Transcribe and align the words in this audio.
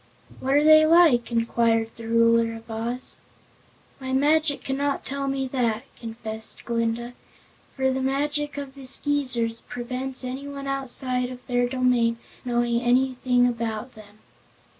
"What 0.39 0.55
are 0.55 0.63
they 0.63 0.83
like?" 0.83 1.31
inquired 1.31 1.91
the 1.95 2.07
Ruler 2.07 2.55
of 2.55 2.71
Oz. 2.71 3.17
"My 3.99 4.13
magic 4.13 4.63
cannot 4.63 5.05
tell 5.05 5.27
me 5.27 5.47
that," 5.49 5.83
confessed 5.95 6.65
Glinda, 6.65 7.13
"for 7.75 7.91
the 7.91 8.01
magic 8.01 8.57
of 8.57 8.73
the 8.73 8.87
Skeezers 8.87 9.61
prevents 9.69 10.23
anyone 10.23 10.65
outside 10.65 11.29
of 11.29 11.45
their 11.45 11.69
domain 11.69 12.17
knowing 12.43 12.81
anything 12.81 13.45
about 13.45 13.93
them." 13.93 14.17